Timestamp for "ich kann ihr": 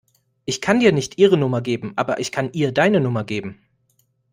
2.19-2.71